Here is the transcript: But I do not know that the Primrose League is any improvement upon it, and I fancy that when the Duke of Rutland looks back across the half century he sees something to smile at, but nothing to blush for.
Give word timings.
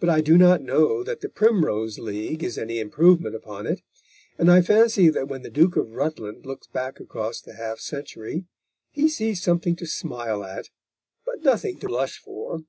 But 0.00 0.08
I 0.08 0.22
do 0.22 0.36
not 0.36 0.60
know 0.60 1.04
that 1.04 1.20
the 1.20 1.28
Primrose 1.28 2.00
League 2.00 2.42
is 2.42 2.58
any 2.58 2.80
improvement 2.80 3.36
upon 3.36 3.64
it, 3.68 3.80
and 4.38 4.50
I 4.50 4.60
fancy 4.60 5.08
that 5.10 5.28
when 5.28 5.42
the 5.42 5.50
Duke 5.50 5.76
of 5.76 5.92
Rutland 5.92 6.44
looks 6.44 6.66
back 6.66 6.98
across 6.98 7.40
the 7.40 7.54
half 7.54 7.78
century 7.78 8.46
he 8.90 9.08
sees 9.08 9.40
something 9.40 9.76
to 9.76 9.86
smile 9.86 10.42
at, 10.42 10.70
but 11.24 11.44
nothing 11.44 11.78
to 11.78 11.86
blush 11.86 12.18
for. 12.18 12.64